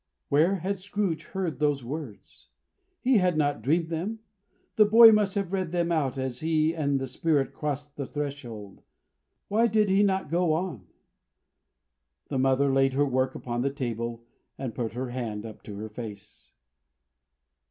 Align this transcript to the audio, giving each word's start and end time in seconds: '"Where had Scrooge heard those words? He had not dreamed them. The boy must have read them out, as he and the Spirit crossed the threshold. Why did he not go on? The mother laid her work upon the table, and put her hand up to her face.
'"Where 0.29 0.55
had 0.55 0.79
Scrooge 0.79 1.25
heard 1.25 1.59
those 1.59 1.83
words? 1.85 2.49
He 3.01 3.17
had 3.19 3.37
not 3.37 3.61
dreamed 3.61 3.89
them. 3.89 4.17
The 4.75 4.85
boy 4.85 5.11
must 5.11 5.35
have 5.35 5.53
read 5.53 5.71
them 5.71 5.91
out, 5.91 6.17
as 6.17 6.39
he 6.39 6.73
and 6.73 6.99
the 6.99 7.05
Spirit 7.05 7.53
crossed 7.53 7.95
the 7.97 8.07
threshold. 8.07 8.81
Why 9.47 9.67
did 9.67 9.91
he 9.91 10.01
not 10.01 10.27
go 10.31 10.53
on? 10.53 10.87
The 12.29 12.39
mother 12.39 12.73
laid 12.73 12.93
her 12.93 13.05
work 13.05 13.35
upon 13.35 13.61
the 13.61 13.69
table, 13.69 14.23
and 14.57 14.73
put 14.73 14.93
her 14.95 15.09
hand 15.11 15.45
up 15.45 15.61
to 15.65 15.75
her 15.75 15.89
face. 15.89 16.51